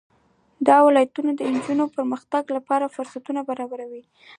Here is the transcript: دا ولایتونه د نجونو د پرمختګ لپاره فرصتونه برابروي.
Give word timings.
دا 0.67 0.77
ولایتونه 0.87 1.31
د 1.35 1.41
نجونو 1.53 1.83
د 1.87 1.93
پرمختګ 1.97 2.43
لپاره 2.57 2.93
فرصتونه 2.95 3.41
برابروي. 3.49 4.03